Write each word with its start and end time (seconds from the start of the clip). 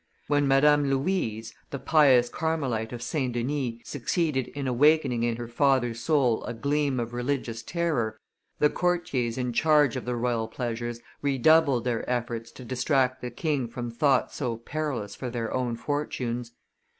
When 0.27 0.47
Madame 0.47 0.89
Louise, 0.89 1.53
the 1.69 1.77
pious 1.77 2.27
Carmelite 2.27 2.91
of 2.91 3.03
St. 3.03 3.33
Denis, 3.33 3.81
succeeded 3.83 4.47
in 4.47 4.67
awakening 4.67 5.21
in 5.21 5.35
her 5.35 5.47
father's 5.47 5.99
soul 5.99 6.43
a 6.45 6.55
gleam 6.55 6.99
of 6.99 7.13
religious 7.13 7.61
terror, 7.61 8.17
the 8.57 8.71
courtiers 8.71 9.37
in 9.37 9.53
charge 9.53 9.95
of 9.95 10.05
the 10.05 10.15
royal 10.15 10.47
pleasures 10.47 11.01
redoubled 11.21 11.83
their 11.83 12.09
efforts 12.09 12.49
to 12.53 12.65
distract 12.65 13.21
the 13.21 13.29
king 13.29 13.67
from 13.67 13.91
thoughts 13.91 14.35
so 14.37 14.57
perilous 14.57 15.13
for 15.13 15.29
their 15.29 15.53
own 15.53 15.75
fortunes. 15.75 16.51